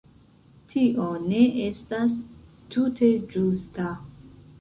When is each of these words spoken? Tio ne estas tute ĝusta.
Tio 0.69 1.09
ne 1.25 1.41
estas 1.65 2.15
tute 2.77 3.11
ĝusta. 3.35 3.93